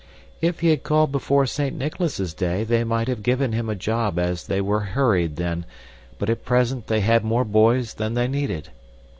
If 0.41 0.61
he 0.61 0.69
had 0.69 0.81
called 0.81 1.11
before 1.11 1.45
Saint 1.45 1.77
Nicholas's 1.77 2.33
Day 2.33 2.63
they 2.63 2.83
might 2.83 3.07
have 3.07 3.21
given 3.21 3.51
him 3.51 3.69
a 3.69 3.75
job 3.75 4.17
as 4.17 4.47
they 4.47 4.59
were 4.59 4.79
hurried 4.79 5.35
then; 5.35 5.63
but 6.17 6.27
at 6.27 6.43
present 6.43 6.87
they 6.87 7.01
had 7.01 7.23
more 7.23 7.45
boys 7.45 7.93
than 7.93 8.15
they 8.15 8.27
needed. 8.27 8.69